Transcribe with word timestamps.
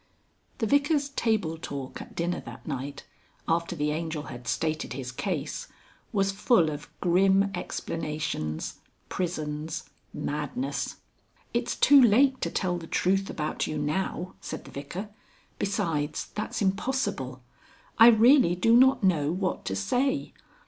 The 0.57 0.65
Vicar's 0.65 1.09
table 1.09 1.59
talk 1.59 2.01
at 2.01 2.15
dinner 2.15 2.39
that 2.47 2.67
night, 2.67 3.05
after 3.47 3.75
the 3.75 3.91
Angel 3.91 4.23
had 4.23 4.47
stated 4.47 4.93
his 4.93 5.11
case, 5.11 5.67
was 6.11 6.31
full 6.31 6.71
of 6.71 6.89
grim 7.01 7.51
explanations, 7.53 8.79
prisons, 9.09 9.91
madness. 10.11 10.95
"It's 11.53 11.75
too 11.75 12.01
late 12.01 12.41
to 12.41 12.49
tell 12.49 12.79
the 12.79 12.87
truth 12.87 13.29
about 13.29 13.67
you 13.67 13.77
now," 13.77 14.33
said 14.41 14.65
the 14.65 14.71
Vicar. 14.71 15.09
"Besides, 15.59 16.31
that's 16.33 16.63
impossible. 16.63 17.43
I 17.99 18.07
really 18.07 18.55
do 18.55 18.75
not 18.75 19.03
know 19.03 19.31
what 19.31 19.65
to 19.65 19.75
say. 19.75 20.33